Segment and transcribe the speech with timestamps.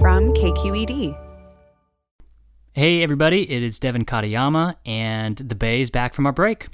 [0.00, 1.18] From KQED.
[2.72, 6.68] Hey everybody, it is Devin Katayama, and the Bay is back from our break.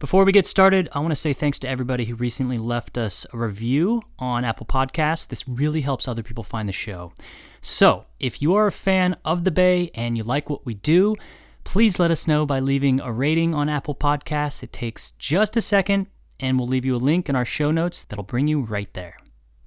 [0.00, 3.26] Before we get started, I want to say thanks to everybody who recently left us
[3.32, 5.28] a review on Apple Podcasts.
[5.28, 7.12] This really helps other people find the show.
[7.60, 11.14] So, if you are a fan of the Bay and you like what we do,
[11.62, 14.64] please let us know by leaving a rating on Apple Podcasts.
[14.64, 16.08] It takes just a second,
[16.40, 19.16] and we'll leave you a link in our show notes that'll bring you right there.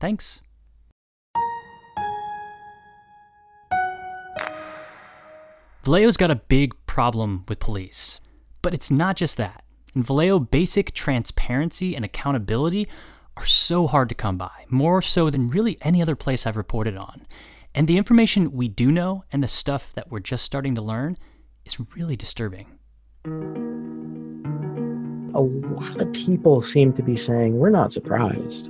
[0.02, 0.42] Thanks.
[5.88, 8.20] Vallejo's got a big problem with police.
[8.62, 9.64] But it's not just that.
[9.96, 12.90] In Vallejo, basic transparency and accountability
[13.38, 16.98] are so hard to come by, more so than really any other place I've reported
[16.98, 17.26] on.
[17.74, 21.18] And the information we do know and the stuff that we're just starting to learn
[21.64, 22.68] is really disturbing.
[25.36, 28.70] A lot of people seem to be saying, we're not surprised.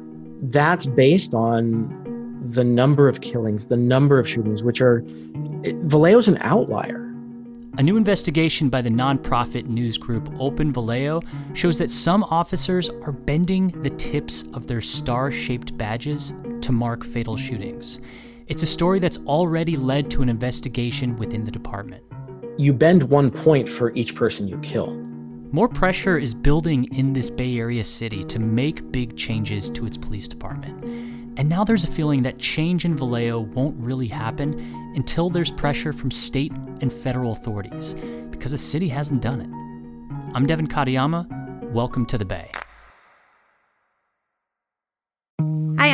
[0.51, 5.03] That's based on the number of killings, the number of shootings, which are,
[5.63, 7.06] eh, Vallejo's an outlier.
[7.77, 11.21] A new investigation by the nonprofit news group Open Vallejo
[11.53, 17.05] shows that some officers are bending the tips of their star shaped badges to mark
[17.05, 17.99] fatal shootings.
[18.47, 22.03] It's a story that's already led to an investigation within the department.
[22.57, 24.95] You bend one point for each person you kill.
[25.51, 29.97] More pressure is building in this Bay Area city to make big changes to its
[29.97, 30.83] police department.
[31.37, 34.59] And now there's a feeling that change in Vallejo won't really happen
[34.95, 37.93] until there's pressure from state and federal authorities,
[38.31, 40.33] because the city hasn't done it.
[40.35, 41.71] I'm Devin Katayama.
[41.71, 42.49] Welcome to the Bay.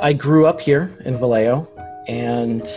[0.00, 1.66] I grew up here in Vallejo,
[2.06, 2.68] and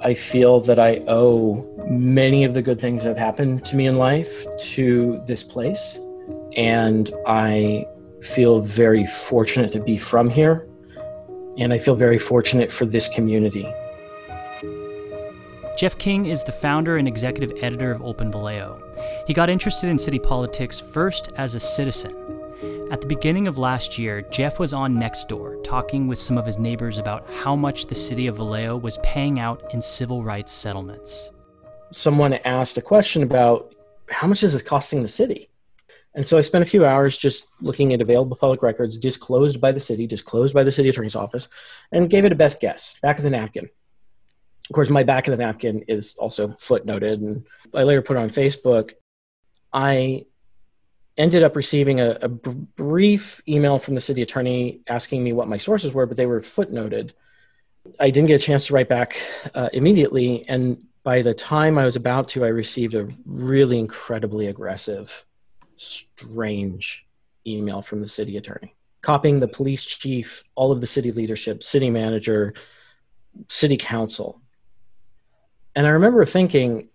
[0.00, 3.86] I feel that I owe many of the good things that have happened to me
[3.86, 5.98] in life to this place.
[6.56, 7.86] And I
[8.22, 10.66] feel very fortunate to be from here.
[11.58, 13.66] And I feel very fortunate for this community.
[15.76, 18.82] Geoff King is the founder and executive editor of Open Vallejo.
[19.26, 22.37] He got interested in city politics first as a citizen.
[22.90, 26.56] At the beginning of last year, Geoff was on Nextdoor talking with some of his
[26.56, 31.30] neighbors about how much the city of Vallejo was paying out in civil rights settlements.
[31.92, 33.74] Someone asked a question about
[34.08, 35.50] how much is this costing the city?
[36.14, 39.70] And so I spent a few hours just looking at available public records disclosed by
[39.70, 41.48] the city, disclosed by the city attorney's office,
[41.92, 43.68] and gave it a best guess, back of the napkin.
[44.70, 48.30] Of course, my back of the napkin is also footnoted, and I later put on
[48.30, 48.92] Facebook.
[49.74, 50.24] I
[51.18, 55.58] ended up receiving a, a brief email from the city attorney asking me what my
[55.58, 57.10] sources were, but they were footnoted.
[57.98, 59.20] I didn't get a chance to write back
[59.54, 64.46] uh, immediately, and by the time I was about to, I received a really incredibly
[64.46, 65.24] aggressive,
[65.76, 67.06] strange
[67.46, 71.90] email from the city attorney, copying the police chief, all of the city leadership, city
[71.90, 72.54] manager,
[73.48, 74.40] city council.
[75.74, 76.90] And I remember thinking,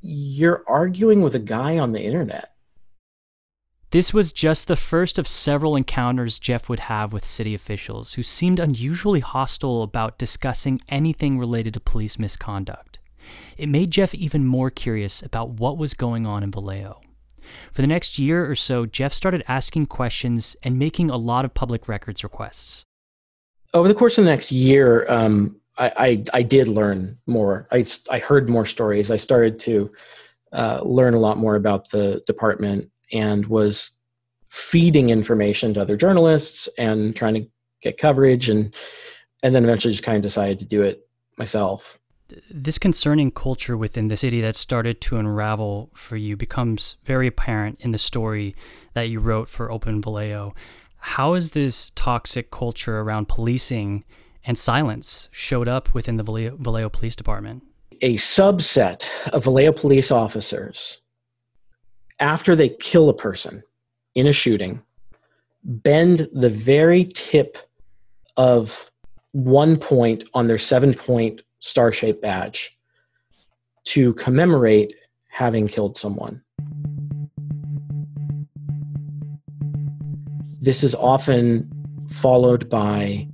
[0.00, 2.51] you're arguing with a guy on the internet
[3.92, 8.22] This was just the first of several encounters Geoff would have with city officials who
[8.22, 13.00] seemed unusually hostile about discussing anything related to police misconduct.
[13.58, 17.02] It made Geoff even more curious about what was going on in Vallejo.
[17.70, 21.52] For the next year or so, Geoff started asking questions and making a lot of
[21.52, 22.86] public records requests.
[23.74, 27.68] Over the course of the next year, um, I, I, I, did learn more.
[27.70, 29.10] I, I heard more stories.
[29.10, 29.92] I started to
[30.52, 33.90] uh, learn a lot more about the department and was
[34.48, 37.46] feeding information to other journalists and trying to
[37.82, 38.74] get coverage and
[39.42, 41.06] and then eventually just kind of decided to do it
[41.38, 41.98] myself
[42.50, 47.80] this concerning culture within the city that started to unravel for you becomes very apparent
[47.80, 48.54] in the story
[48.94, 50.54] that you wrote for Open Vallejo.
[50.96, 54.04] How has this toxic culture around policing
[54.44, 57.64] and silence showed up within the Vallejo, Vallejo Police Department?
[58.00, 60.98] A subset of Vallejo police officers,
[62.22, 63.62] after they kill a person
[64.14, 64.80] in a shooting,
[65.64, 67.58] bend the very tip
[68.36, 68.90] of
[69.32, 72.78] one point on their seven point star shaped badge
[73.84, 74.94] to commemorate
[75.30, 76.42] having killed someone.
[80.60, 81.68] This is often
[82.08, 83.26] followed by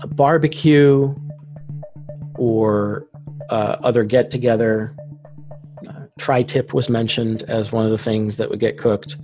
[0.00, 1.12] a barbecue
[2.36, 3.08] or
[3.50, 4.94] uh, other get together.
[6.18, 9.16] Uh, tri tip was mentioned as one of the things that would get cooked.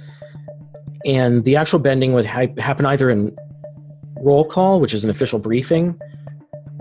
[1.05, 3.37] And the actual bending would ha- happen either in
[4.21, 5.99] roll call, which is an official briefing,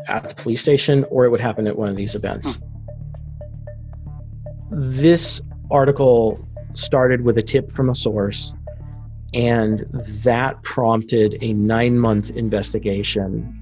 [0.07, 2.59] at the police station or it would happen at one of these events.
[4.71, 8.53] This article started with a tip from a source,
[9.33, 13.59] and that prompted a nine month investigation.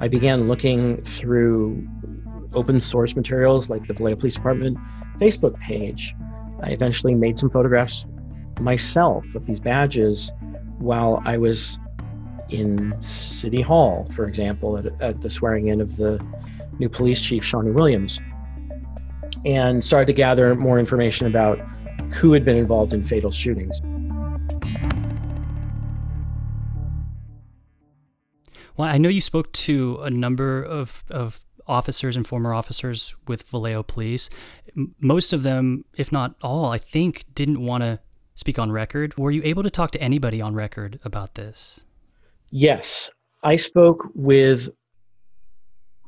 [0.00, 1.88] I began looking through
[2.54, 4.78] open source materials like the Vallejo Police Department
[5.18, 6.14] Facebook page.
[6.62, 8.06] I eventually made some photographs
[8.60, 10.32] myself of these badges
[10.78, 11.78] while I was
[12.48, 16.24] in City Hall, for example, at, at the swearing in of the
[16.78, 18.20] new police chief, Shawny Williams,
[19.44, 21.58] and started to gather more information about
[22.12, 23.80] who had been involved in fatal shootings.
[28.76, 33.42] Well, I know you spoke to a number of, of officers and former officers with
[33.42, 34.30] Vallejo Police.
[35.00, 38.00] Most of them, if not all, I think, didn't want to
[38.34, 39.16] speak on record.
[39.18, 41.80] Were you able to talk to anybody on record about this?
[42.50, 43.10] Yes,
[43.42, 44.68] I spoke with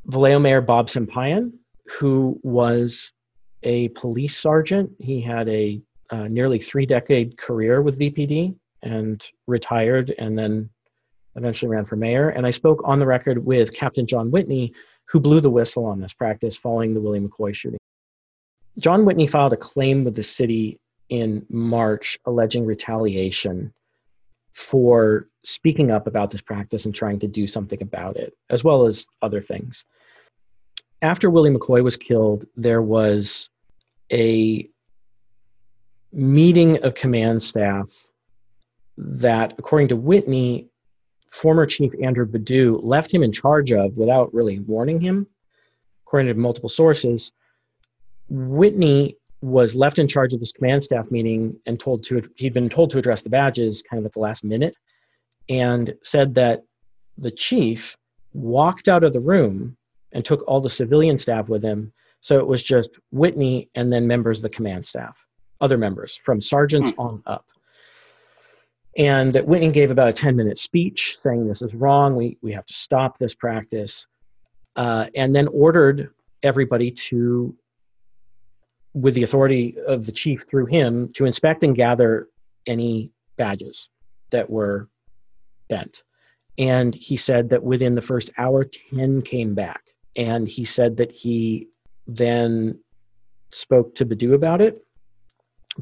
[0.07, 1.53] Vallejo Mayor Bob Sampayan,
[1.87, 3.13] who was
[3.63, 4.91] a police sergeant.
[4.99, 5.81] He had a
[6.11, 10.69] uh, nearly three decade career with VPD and retired and then
[11.37, 12.29] eventually ran for mayor.
[12.31, 14.73] And I spoke on the record with Captain John Whitney,
[15.07, 17.79] who blew the whistle on this practice following the Willie McCoy shooting.
[18.81, 23.73] John Whitney filed a claim with the city in March alleging retaliation
[24.53, 28.87] for speaking up about this practice and trying to do something about it, as well
[28.87, 29.85] as other things.
[31.03, 33.51] After Willie McCoy was killed, there was
[34.11, 34.69] a
[36.13, 38.07] meeting of command staff
[38.97, 40.69] that, according to Whitney,
[41.35, 45.27] former Chief Andrew Bidou left him in charge of without really warning him.
[46.07, 47.33] According to multiple sources,
[48.29, 52.69] Whitney was left in charge of this command staff meeting and told to he'd been
[52.69, 54.77] told to address the badges kind of at the last minute
[55.49, 56.63] and said that
[57.19, 57.97] the chief
[58.33, 59.77] walked out of the room
[60.13, 64.07] and took all the civilian staff with him so it was just whitney and then
[64.07, 65.15] members of the command staff
[65.61, 67.01] other members from sergeants hmm.
[67.01, 67.45] on up
[68.97, 72.53] and that whitney gave about a 10 minute speech saying this is wrong we, we
[72.53, 74.07] have to stop this practice
[74.77, 76.11] uh, and then ordered
[76.43, 77.57] everybody to
[78.95, 82.29] with the authority of the chief through him to inspect and gather
[82.67, 83.89] any badges
[84.31, 84.89] that were
[85.69, 86.03] bent.
[86.59, 89.83] And he said that within the first hour, 10 came back.
[90.17, 91.69] And he said that he
[92.07, 92.79] then
[93.51, 94.87] spoke to Bidou about it.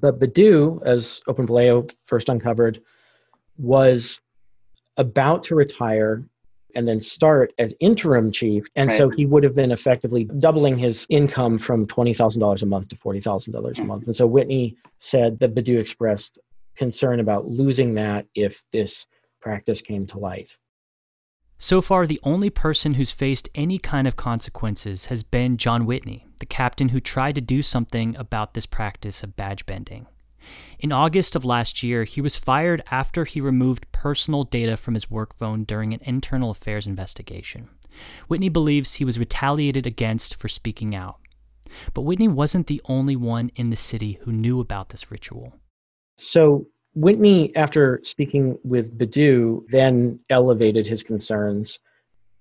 [0.01, 1.47] But Bidou, as Open
[2.07, 2.81] first uncovered,
[3.63, 4.21] was
[4.97, 6.25] about to retire
[6.75, 8.65] and then start as interim chief.
[8.77, 8.97] And right.
[8.97, 13.79] so he would have been effectively doubling his income from $20,000 a month to $40,000
[13.79, 14.07] a month.
[14.07, 16.39] And so Whitney said that Bidou expressed
[16.77, 19.07] concern about losing that if this
[19.41, 20.57] practice came to light.
[21.59, 26.27] So far, the only person who's faced any kind of consequences has been John Whitney,
[26.41, 30.07] the captain who tried to do something about this practice of badge bending.
[30.79, 35.11] In August of last year, he was fired after he removed personal data from his
[35.11, 37.69] work phone during an internal affairs investigation.
[38.29, 41.17] Whitney believes he was retaliated against for speaking out.
[41.95, 45.55] But Whitney wasn't the only one in the city who knew about this ritual.
[46.17, 51.79] So Whitney, after speaking with Bidou, then elevated his concerns.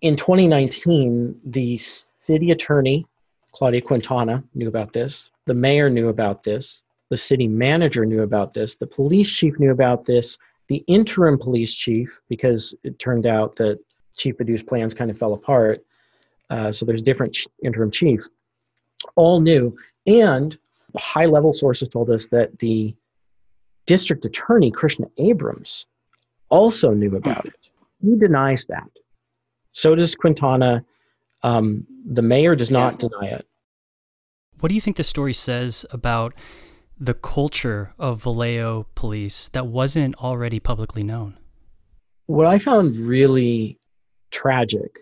[0.01, 3.05] In 2019, the city attorney,
[3.53, 5.29] Claudia Quintana, knew about this.
[5.45, 6.83] The mayor knew about this.
[7.11, 8.75] The city manager knew about this.
[8.75, 10.37] The police chief knew about this.
[10.69, 13.79] The interim police chief, because it turned out that
[14.15, 15.85] Chief Bidou's plans kind of fell apart.
[16.49, 18.21] Uh, so there's different ch- interim chief,
[19.17, 19.75] all knew.
[20.07, 20.57] And
[20.95, 22.95] high level sources told us that the
[23.87, 25.87] district attorney, Krishna Abrams,
[26.47, 27.69] also knew about it.
[28.01, 28.89] He denies that.
[29.73, 30.85] So does Quintana.
[31.43, 33.45] Um, the mayor does not deny it.
[34.61, 36.35] What do you think the story says about
[37.01, 41.35] the culture of Vallejo police that wasn't already publicly known?
[42.27, 43.79] What I found really
[44.29, 44.99] tragic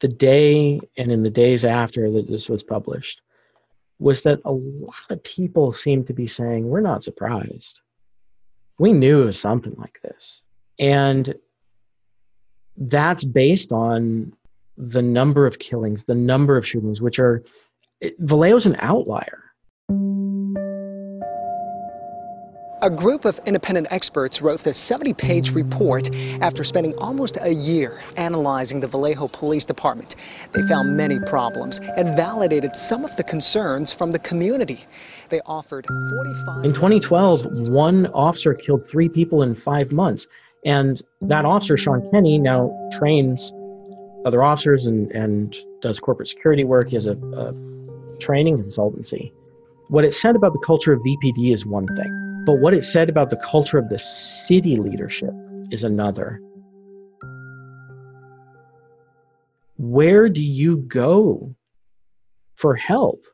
[0.00, 3.22] the day and in the days after that this was published
[4.00, 7.80] was that a lot of people seemed to be saying, We're not surprised.
[8.80, 10.42] We knew it was something like this.
[10.80, 11.34] And
[12.76, 14.32] that's based on
[14.76, 17.44] the number of killings, the number of shootings, which are
[18.18, 19.44] Vallejo's an outlier.
[22.80, 28.00] A group of independent experts wrote this 70 page report after spending almost a year
[28.16, 30.14] analyzing the Vallejo Police Department.
[30.52, 34.84] They found many problems and validated some of the concerns from the community.
[35.28, 36.64] They offered 45.
[36.64, 40.28] In 2012, one officer killed three people in five months.
[40.64, 43.52] And that officer, Sean Kenney, now trains
[44.24, 46.90] other officers and, and does corporate security work.
[46.90, 49.32] He has a, a training consultancy.
[49.88, 53.10] What it said about the culture of VPD is one thing but what it said
[53.10, 55.34] about the culture of the city leadership
[55.70, 56.40] is another.
[59.76, 61.54] Where do you go
[62.54, 63.26] for help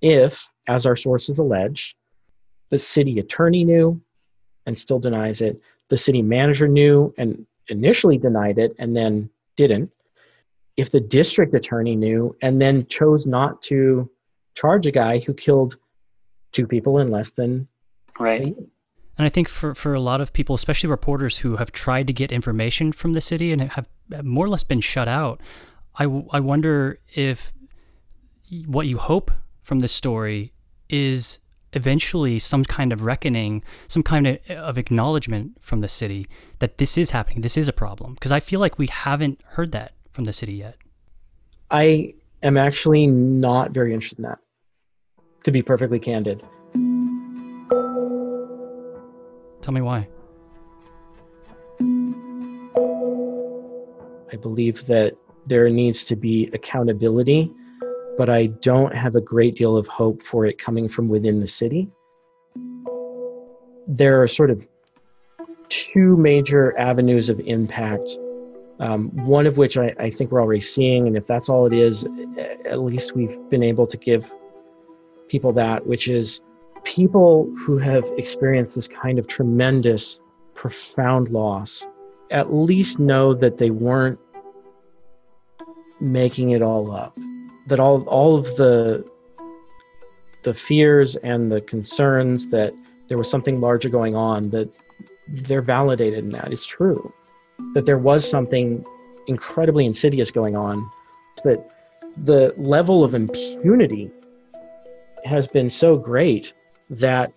[0.00, 1.94] if, as our sources allege,
[2.70, 4.00] the city attorney knew
[4.64, 9.28] and still denies it, the city manager knew and initially denied it and then
[9.58, 9.90] didn't,
[10.78, 14.10] if the district attorney knew and then chose not to
[14.54, 15.76] charge a guy who killed
[16.52, 17.68] two people in less than
[18.18, 18.56] Right.
[19.18, 22.12] And I think for, for a lot of people, especially reporters who have tried to
[22.12, 23.88] get information from the city and have
[24.22, 25.40] more or less been shut out,
[25.98, 27.52] I, I wonder if
[28.66, 29.30] what you hope
[29.62, 30.52] from this story
[30.88, 31.40] is
[31.72, 36.26] eventually some kind of reckoning, some kind of, of acknowledgement from the city
[36.60, 38.14] that this is happening, this is a problem.
[38.14, 40.76] Because I feel like we haven't heard that from the city yet.
[41.70, 44.38] I am actually not very interested in that,
[45.44, 46.42] to be perfectly candid.
[49.68, 50.08] Tell me why.
[54.32, 55.14] I believe that
[55.46, 57.52] there needs to be accountability,
[58.16, 61.46] but I don't have a great deal of hope for it coming from within the
[61.46, 61.90] city.
[63.86, 64.66] There are sort of
[65.68, 68.08] two major avenues of impact,
[68.80, 71.74] um, one of which I, I think we're already seeing, and if that's all it
[71.74, 72.06] is,
[72.64, 74.34] at least we've been able to give
[75.28, 76.40] people that, which is
[76.88, 80.20] people who have experienced this kind of tremendous,
[80.54, 81.86] profound loss
[82.30, 84.18] at least know that they weren't
[86.00, 87.16] making it all up.
[87.66, 89.06] That all all of the
[90.44, 92.72] the fears and the concerns that
[93.08, 94.70] there was something larger going on, that
[95.28, 96.52] they're validated in that.
[96.52, 97.12] It's true.
[97.74, 98.84] That there was something
[99.26, 100.90] incredibly insidious going on.
[101.44, 101.70] That
[102.16, 104.10] the level of impunity
[105.24, 106.54] has been so great
[106.90, 107.32] that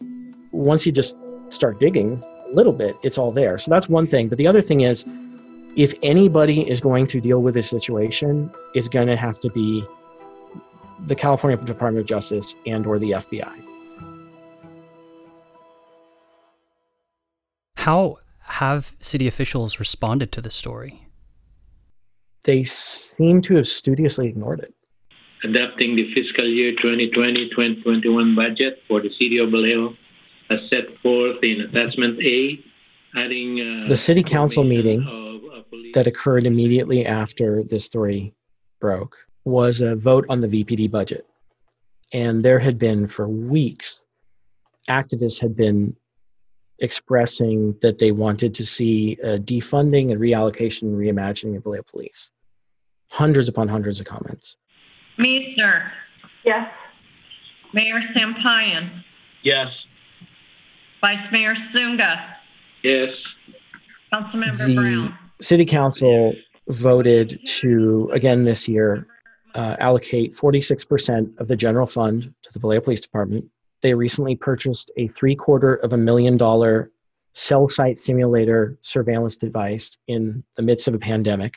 [0.51, 1.17] once you just
[1.50, 3.58] start digging a little bit, it's all there.
[3.58, 4.29] So that's one thing.
[4.29, 5.05] But the other thing is,
[5.75, 9.86] if anybody is going to deal with this situation, it's going to have to be
[11.08, 13.51] the California Department of Justice and or the FBI.
[17.77, 21.08] How have city officials responded to this story?
[22.43, 24.74] They seem to have studiously ignored it
[25.43, 29.95] adopting the fiscal year 2020-2021 budget for the city of Vallejo
[30.50, 32.60] as set forth in attachment A,
[33.15, 35.01] adding uh, the city council meeting
[35.93, 38.33] that occurred immediately after this story
[38.79, 41.25] broke was a vote on the VPD budget.
[42.13, 44.05] And there had been for weeks,
[44.89, 45.95] activists had been
[46.79, 52.31] expressing that they wanted to see a defunding and reallocation and reimagining of Vallejo Police.
[53.10, 54.57] Hundreds upon hundreds of comments.
[55.18, 55.91] Meester.
[56.46, 56.72] Yes.
[57.74, 59.03] Mayor Sampayan.
[59.44, 59.68] Yes.
[61.01, 62.15] Vice Mayor Sunga.
[62.84, 63.10] Yes.
[64.13, 65.18] Councilmember the Brown.
[65.41, 66.34] City Council
[66.68, 69.08] voted to, again this year,
[69.56, 73.46] uh, allocate 46% of the general fund to the Vallejo Police Department,
[73.82, 76.91] they recently purchased a three quarter of a million dollar
[77.34, 81.56] cell site simulator surveillance device in the midst of a pandemic.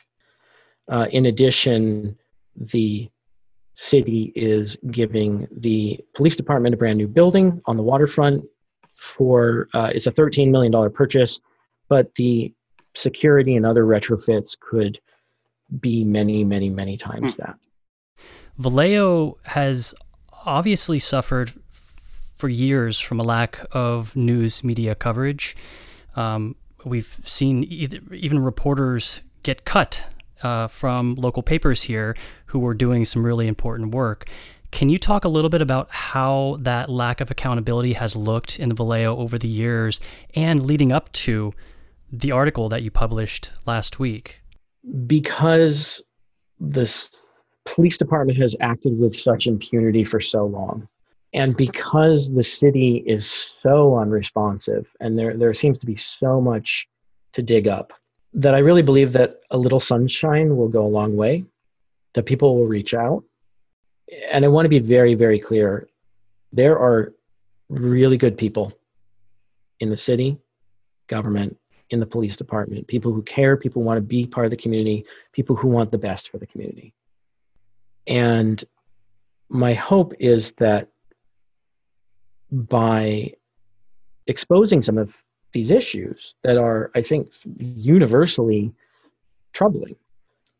[0.89, 2.17] Uh, in addition,
[2.55, 3.09] the
[3.75, 8.43] city is giving the police department a brand new building on the waterfront
[8.95, 11.39] for uh, it's a $13 million purchase
[11.89, 12.53] but the
[12.95, 14.99] security and other retrofits could
[15.79, 17.55] be many many many times that.
[18.57, 19.93] Vallejo has
[20.45, 21.53] obviously suffered
[22.35, 25.55] for years from a lack of news media coverage.
[26.15, 30.05] Um, we've seen either, even reporters get cut
[30.45, 34.29] uh, from local papers here who were doing some really important work.
[34.71, 38.75] Can you talk a little bit about how that lack of accountability has looked in
[38.75, 39.99] Vallejo over the years
[40.35, 41.53] and leading up to
[42.11, 44.41] the article that you published last week?
[45.07, 46.03] Because
[46.59, 47.11] this
[47.65, 50.87] police department has acted with such impunity for so long,
[51.33, 56.87] and because the city is so unresponsive, and there, there seems to be so much
[57.33, 57.93] to dig up,
[58.35, 61.45] that I really believe that a little sunshine will go a long way,
[62.13, 63.23] that people will reach out.
[64.29, 65.87] And I want to be very, very clear
[66.51, 67.13] there are
[67.69, 68.73] really good people
[69.79, 70.37] in the city,
[71.07, 71.57] government,
[71.91, 74.57] in the police department, people who care, people who want to be part of the
[74.57, 76.93] community, people who want the best for the community.
[78.05, 78.63] And
[79.49, 80.89] my hope is that
[82.51, 83.33] by
[84.27, 85.21] exposing some of
[85.55, 88.73] these issues that are, I think, universally
[89.53, 89.95] troubling,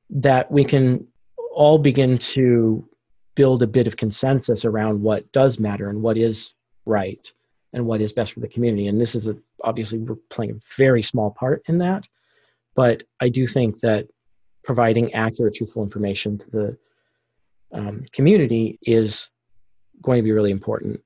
[0.10, 1.06] that we can
[1.54, 2.88] all begin to
[3.36, 6.54] build a bit of consensus around what does matter and what is
[6.86, 7.30] right
[7.74, 8.88] and what is best for the community.
[8.88, 9.36] And this is a,
[9.66, 12.08] obviously we're playing a very small part in that,
[12.74, 14.08] but I do think that
[14.64, 16.78] providing accurate, truthful information to the
[17.74, 19.30] um, community is
[20.02, 21.02] going to be really important.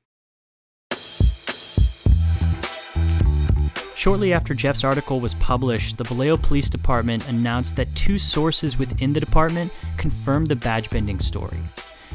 [4.00, 9.12] Shortly after Geoff's article was published, the Vallejo Police Department announced that two sources within
[9.12, 11.58] the department confirmed the badge bending story.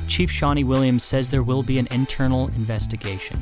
[0.08, 3.38] Chief Shawny Williams says there will be an internal investigation.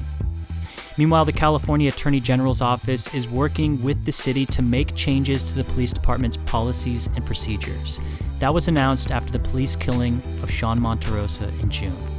[0.99, 5.55] Meanwhile, the California Attorney General's office is working with the city to make changes to
[5.55, 8.01] the police department's policies and procedures.
[8.41, 12.12] That was announced after the police killing of Sean Monterosa in June.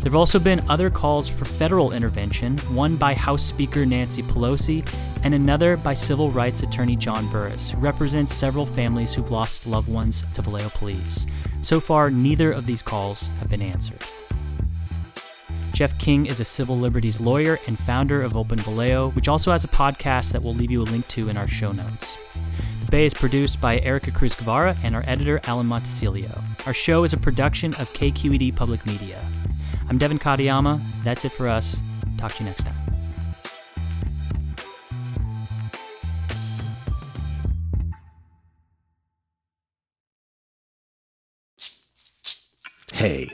[0.00, 4.88] There have also been other calls for federal intervention, one by House Speaker Nancy Pelosi
[5.24, 9.88] and another by civil rights attorney John Burris, who represents several families who've lost loved
[9.88, 11.26] ones to Vallejo police.
[11.62, 14.00] So far, neither of these calls have been answered.
[15.72, 19.64] Geoff King is a civil liberties lawyer and founder of Open Vallejo, which also has
[19.64, 22.16] a podcast that we'll leave you a link to in our show notes.
[22.84, 26.42] The Bay is produced by Erica Cruz Guevara and our editor, Alan Montecillo.
[26.66, 29.20] Our show is a production of KQED Public Media.
[29.88, 30.80] I'm Devin Katayama.
[31.02, 31.80] That's it for us.
[32.18, 32.74] Talk to you next time.
[42.92, 43.30] Hey,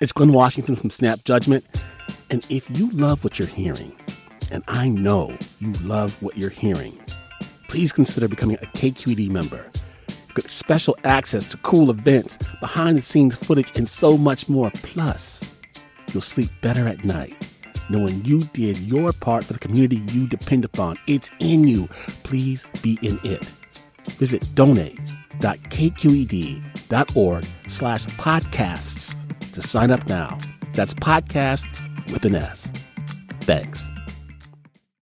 [0.00, 1.64] it's Glynn Washington from Snap Judgment.
[2.30, 3.96] And if you love what you're hearing,
[4.50, 6.98] and I know you love what you're hearing,
[7.68, 9.70] please consider becoming a KQED member.
[10.34, 14.72] Get special access to cool events, behind the scenes footage, and so much more.
[14.82, 15.44] Plus,
[16.14, 17.36] you'll sleep better at night
[17.88, 20.96] knowing you did your part for the community you depend upon.
[21.06, 21.88] It's in you.
[22.22, 23.44] Please be in it.
[24.18, 30.38] Visit donate.kqed.org slash podcasts to sign up now.
[30.72, 31.66] That's podcast
[32.12, 32.72] with an S.
[33.40, 33.88] Thanks.